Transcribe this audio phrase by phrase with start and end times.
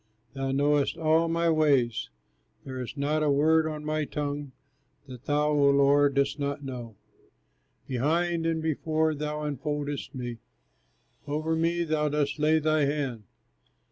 [0.33, 2.09] Thou knowest all my ways.
[2.63, 4.51] There is not a word on my tongue
[5.05, 6.95] That thou, O Lord, dost not know!
[7.87, 10.39] Behind and before thou enfoldest me,
[11.27, 13.25] Over me thou dost lay thy hand.